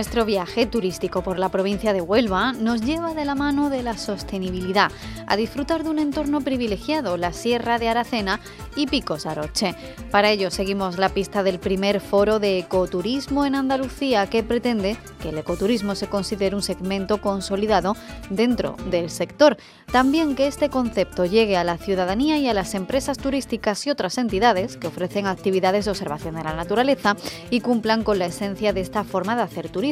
[0.00, 3.98] Nuestro viaje turístico por la provincia de Huelva nos lleva de la mano de la
[3.98, 4.90] sostenibilidad
[5.26, 8.40] a disfrutar de un entorno privilegiado, la Sierra de Aracena
[8.76, 9.74] y Picos Aroche.
[10.10, 15.28] Para ello seguimos la pista del primer foro de ecoturismo en Andalucía que pretende que
[15.28, 17.94] el ecoturismo se considere un segmento consolidado
[18.30, 19.58] dentro del sector.
[19.92, 24.16] También que este concepto llegue a la ciudadanía y a las empresas turísticas y otras
[24.16, 27.16] entidades que ofrecen actividades de observación de la naturaleza
[27.50, 29.89] y cumplan con la esencia de esta forma de hacer turismo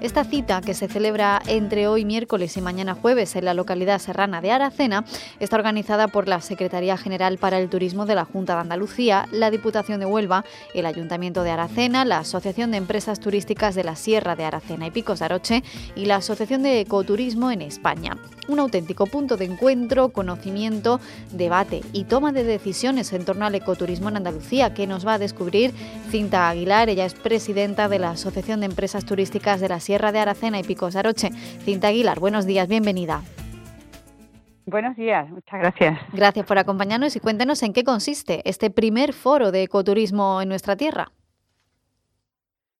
[0.00, 4.40] esta cita, que se celebra entre hoy miércoles y mañana jueves en la localidad serrana
[4.40, 5.04] de Aracena,
[5.40, 9.50] está organizada por la Secretaría General para el Turismo de la Junta de Andalucía, la
[9.50, 14.36] Diputación de Huelva, el Ayuntamiento de Aracena, la Asociación de Empresas Turísticas de la Sierra
[14.36, 15.62] de Aracena y Picos de Aroche
[15.94, 18.16] y la Asociación de Ecoturismo en España.
[18.48, 21.00] Un auténtico punto de encuentro, conocimiento,
[21.32, 25.18] debate y toma de decisiones en torno al ecoturismo en Andalucía, que nos va a
[25.18, 25.74] descubrir
[26.10, 26.88] Cinta Aguilar.
[26.88, 30.62] Ella es presidenta de la Asociación de Empresas Turísticas de la Sierra de Aracena y
[30.62, 31.30] Picos Aroche.
[31.64, 33.22] Cinta Aguilar, buenos días, bienvenida.
[34.66, 35.98] Buenos días, muchas gracias.
[36.12, 40.76] Gracias por acompañarnos y cuéntenos en qué consiste este primer foro de ecoturismo en nuestra
[40.76, 41.10] tierra.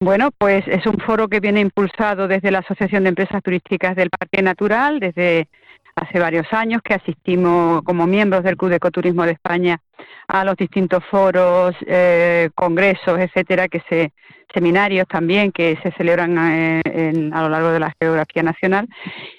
[0.00, 4.08] Bueno, pues es un foro que viene impulsado desde la Asociación de Empresas Turísticas del
[4.08, 5.48] Parque Natural desde
[6.00, 9.80] hace varios años que asistimos como miembros del Club de Ecoturismo de España
[10.28, 14.12] a los distintos foros, eh, congresos, etcétera, que se
[14.52, 18.88] seminarios también que se celebran eh, a lo largo de la geografía nacional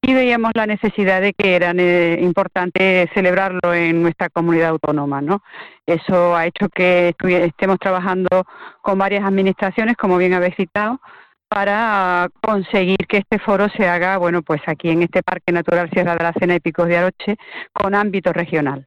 [0.00, 5.20] y veíamos la necesidad de que era eh, importante celebrarlo en nuestra comunidad autónoma.
[5.20, 5.42] ¿no?
[5.86, 8.46] Eso ha hecho que estemos trabajando
[8.82, 11.00] con varias administraciones, como bien habéis citado,
[11.48, 16.16] para conseguir que este foro se haga, bueno, pues aquí en este Parque Natural Sierra
[16.16, 17.36] de la Cena y Picos de Aroche,
[17.72, 18.86] con ámbito regional.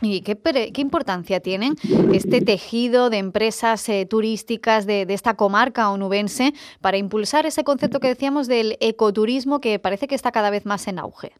[0.00, 1.74] ¿Y qué, importancia tienen
[2.12, 8.08] este tejido de empresas eh, turísticas de, esta comarca onubense para impulsar ese concepto que
[8.08, 11.32] decíamos del ecoturismo que parece que está cada vez más en auge?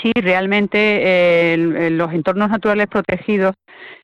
[0.00, 3.54] Sí, realmente eh, los entornos naturales protegidos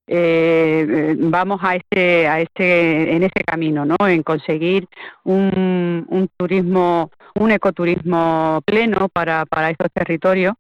[0.07, 3.97] eh, vamos a este, a este, en ese camino, ¿no?
[4.07, 4.89] En conseguir
[5.25, 10.55] un, turismo, un ecoturismo pleno para, para estos territorios.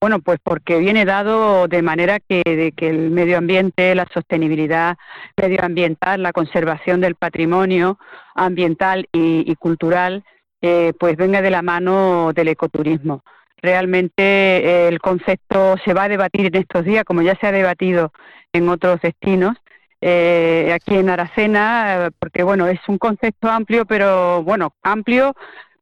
[0.00, 4.96] Bueno, pues porque viene dado de manera que, de que el medio ambiente, la sostenibilidad
[5.36, 7.98] medioambiental, la conservación del patrimonio
[8.36, 10.22] ambiental y, cultural,
[10.62, 13.24] eh, pues venga de la mano del ecoturismo.
[13.60, 17.52] Realmente eh, el concepto se va a debatir en estos días, como ya se ha
[17.52, 18.12] debatido
[18.52, 19.56] en otros destinos,
[20.00, 25.34] eh, aquí en Aracena, porque bueno, es un concepto amplio, pero bueno, amplio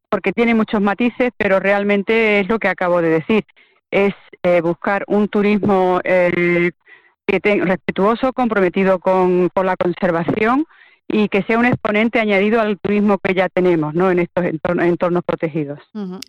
[0.09, 3.45] porque tiene muchos matices, pero realmente es lo que acabo de decir.
[3.91, 6.71] Es eh, buscar un turismo eh,
[7.27, 10.67] que respetuoso, comprometido con la conservación
[11.09, 14.11] y que sea un exponente añadido al turismo que ya tenemos ¿no?
[14.11, 15.79] en estos entornos, protegidos.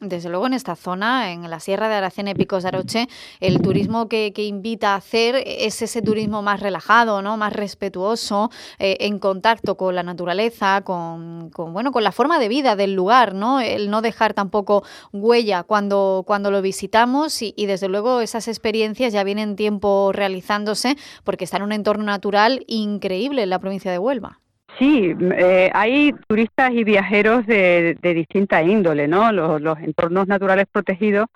[0.02, 3.08] Desde luego en esta zona, en la Sierra de Aracena y Picos de Aroche,
[3.40, 7.38] el turismo que, invita a hacer es ese turismo más relajado, ¿no?
[7.38, 12.76] más respetuoso, eh, en contacto con la naturaleza, con, bueno, con la forma de vida
[12.76, 13.60] del lugar, ¿no?
[13.60, 19.12] el no dejar tampoco huella cuando, cuando lo visitamos y, y desde luego esas experiencias
[19.12, 23.98] ya vienen tiempo realizándose porque está en un entorno natural increíble en la provincia de
[23.98, 24.40] Huelva.
[24.80, 29.32] Sí, eh, hay turistas y viajeros de, de distinta índole, ¿no?
[29.32, 31.28] Los, entornos naturales protegidos,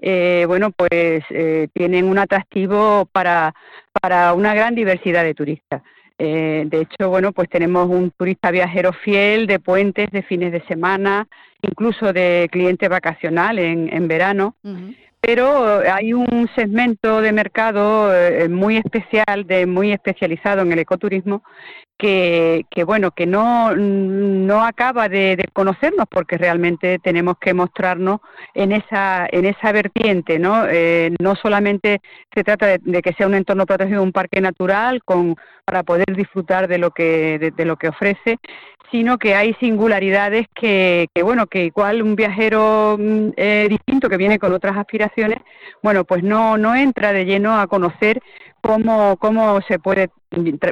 [0.00, 3.54] eh, bueno, pues eh, tienen un atractivo para,
[4.00, 5.82] para una gran diversidad de turistas.
[6.18, 11.28] de hecho, bueno, pues tenemos un turista viajero fiel de puentes, de fines de semana,
[11.62, 14.56] incluso de cliente vacacional en, en verano.
[15.20, 18.10] pero hay un segmento de mercado
[18.48, 21.42] muy especial, de muy especializado en el ecoturismo,
[21.98, 28.20] que, que, bueno que no, no acaba de, conocernos porque realmente tenemos que mostrarnos
[28.54, 32.00] en esa en esa vertiente no eh, no solamente
[32.32, 36.68] se trata de, que sea un entorno protegido un parque natural con para poder disfrutar
[36.68, 38.38] de lo que de, lo que ofrece
[38.90, 44.16] sino que hay singularidades que, que bueno que igual un viajero mm, eh, distinto que
[44.16, 45.38] viene con otras aspiraciones
[45.82, 48.22] bueno pues no no entra de lleno a conocer
[48.68, 50.10] cómo, cómo se puede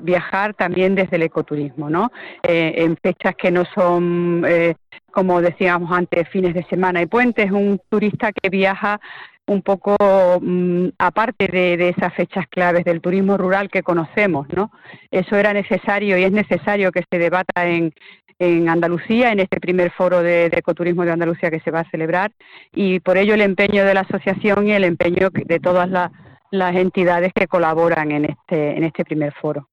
[0.02, 2.12] viajar también desde el ecoturismo, ¿no?
[2.42, 4.74] Eh, en fechas que no son, eh,
[5.10, 9.00] como decíamos antes, fines de semana y puentes, un turista que viaja
[9.46, 9.96] un poco
[10.42, 14.70] mm, aparte de, esas fechas claves del turismo rural que conocemos, ¿no?
[15.10, 17.94] Eso era necesario y es necesario que se debata en,
[18.38, 22.30] en Andalucía, en este primer foro de, ecoturismo de Andalucía que se va a celebrar,
[22.74, 26.10] y por ello el empeño de la asociación y el empeño de todas las
[26.50, 29.68] las entidades que colaboran en este, en este primer foro.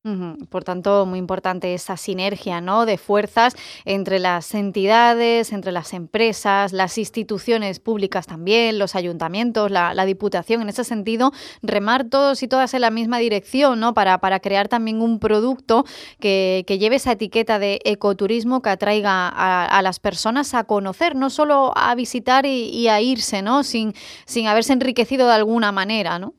[0.49, 2.85] Por tanto, muy importante esa sinergia ¿no?
[2.85, 3.55] de fuerzas
[3.85, 10.61] entre las entidades, entre las empresas, las instituciones públicas también, los ayuntamientos, la, Diputación.
[10.61, 11.31] En ese sentido,
[11.61, 13.93] remar todos y todas en la misma dirección ¿no?
[13.93, 15.85] para, para crear también un producto
[16.19, 21.71] que, lleve esa etiqueta de ecoturismo que atraiga a, las personas a conocer, no solo
[21.75, 23.63] a visitar y, y a irse, ¿no?
[23.63, 23.93] sin,
[24.25, 26.19] sin haberse enriquecido de alguna manera.
[26.19, 26.33] ¿no?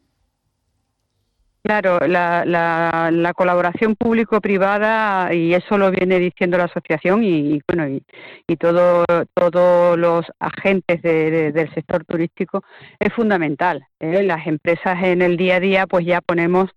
[1.66, 8.02] Claro, la, la, colaboración público-privada, y eso lo viene diciendo la asociación y, bueno, y,
[8.46, 12.62] y todo, todos los agentes del sector turístico,
[13.00, 13.86] es fundamental.
[13.98, 14.22] ¿eh?
[14.24, 16.68] Las empresas en el día a día pues ya ponemos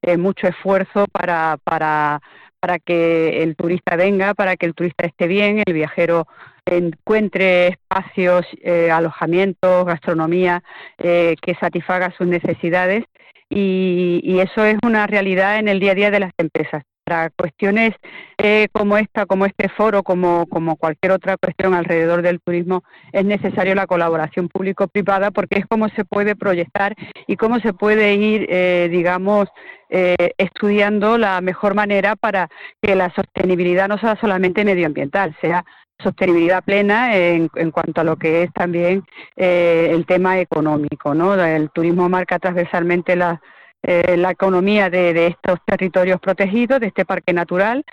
[0.00, 2.20] eh, mucho esfuerzo para, para,
[2.60, 6.28] para que el turista venga, para que el turista esté bien, el viajero
[6.66, 10.62] encuentre espacios, eh, alojamientos, gastronomía
[10.98, 13.04] que satisfaga sus necesidades
[13.48, 16.82] y, eso es una realidad en el día a día de las empresas.
[17.06, 17.94] Para cuestiones
[18.36, 20.44] eh, como esta, como este foro, como,
[20.76, 22.82] cualquier otra cuestión alrededor del turismo,
[23.12, 26.96] es necesario la colaboración público-privada porque es como se puede proyectar
[27.28, 29.46] y cómo se puede ir, eh, digamos,
[29.88, 32.48] eh, estudiando la mejor manera para
[32.82, 35.64] que la sostenibilidad no sea solamente medioambiental, sea
[36.02, 39.04] sostenibilidad plena en, en, cuanto a lo que es también
[39.36, 41.14] eh, el tema económico.
[41.14, 41.34] ¿no?
[41.40, 43.40] El turismo marca transversalmente la,
[43.86, 47.84] eh, la economía de, de, estos territorios protegidos, de este parque natural,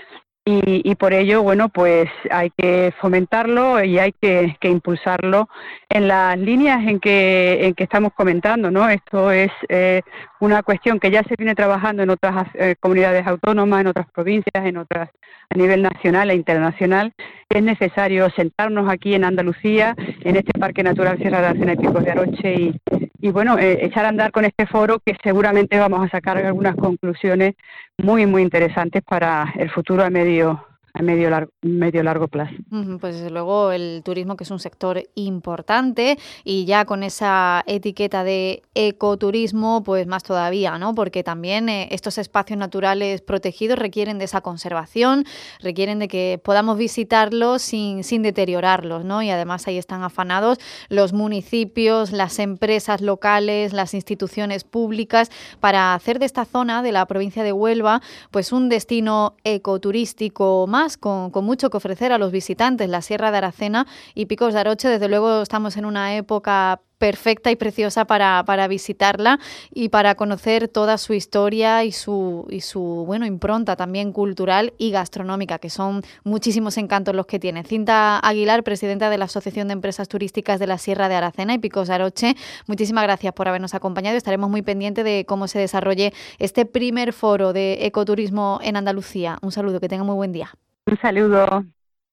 [0.46, 5.48] y, por ello, bueno, pues hay que fomentarlo y hay que, impulsarlo
[5.88, 8.90] en las líneas en que, en que estamos comentando, ¿no?
[8.90, 10.02] Esto es eh,
[10.42, 14.66] una cuestión que ya se viene trabajando en otras eh, comunidades autónomas, en otras provincias,
[14.66, 15.10] en otras
[15.50, 17.14] a nivel nacional e internacional.
[17.48, 22.12] Es necesario sentarnos aquí en Andalucía, en este Parque Natural Sierra de Arcena y de
[22.12, 22.82] Aroche y,
[23.24, 26.76] y bueno, eh, echar a andar con este foro que seguramente vamos a sacar algunas
[26.76, 27.56] conclusiones
[27.98, 30.68] muy, muy interesantes para el futuro a medio
[31.02, 32.54] medio largo, medio largo plazo.
[33.02, 38.24] Pues desde luego el turismo que es un sector importante y ya con esa etiqueta
[38.24, 40.94] de ecoturismo pues más todavía, ¿no?
[40.94, 45.26] Porque también eh, estos espacios naturales protegidos requieren de esa conservación,
[45.60, 49.24] requieren de que podamos visitarlos sin, sin deteriorarlos, ¿no?
[49.24, 56.20] Y además ahí están afanados los municipios, las empresas locales, las instituciones públicas para hacer
[56.20, 61.70] de esta zona de la provincia de Huelva pues un destino ecoturístico más con, mucho
[61.70, 62.90] que ofrecer a los visitantes.
[62.90, 67.52] La Sierra de Aracena y Picos de Aroche, desde luego, estamos en una época perfecta
[67.52, 69.38] y preciosa para, visitarla
[69.74, 74.92] y para conocer toda su historia y su, y su bueno, impronta también cultural y
[74.92, 77.66] gastronómica, que son muchísimos encantos los que tiene.
[77.66, 81.58] Cinta Aguilar, presidenta de la Asociación de Empresas Turísticas de la Sierra de Aracena y
[81.58, 82.36] Picos de Aroche,
[82.68, 84.16] muchísimas gracias por habernos acompañado.
[84.16, 89.40] Estaremos muy pendientes de cómo se desarrolle este primer foro de ecoturismo en Andalucía.
[89.42, 90.54] Un saludo, que tenga muy buen día.
[90.86, 91.66] Un saludo.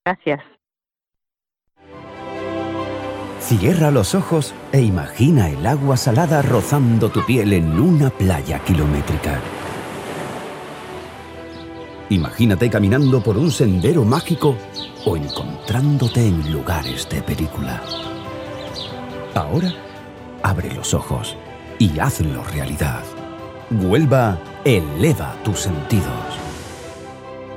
[0.05, 0.41] Gracias.
[3.41, 9.41] Cierra los ojos e imagina el agua salada rozando tu piel en una playa kilométrica.
[12.11, 14.57] Imagínate caminando por un sendero mágico
[15.05, 17.81] o encontrándote en lugares de película.
[19.35, 19.73] Ahora,
[20.43, 21.37] abre los ojos
[21.79, 23.03] y hazlo realidad.
[23.71, 26.50] Huelva eleva tus sentidos.